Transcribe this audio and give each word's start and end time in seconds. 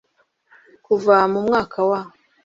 Kuva 0.85 1.15
mu 1.31 1.39
mwaka 1.47 1.79
wa 1.89 1.99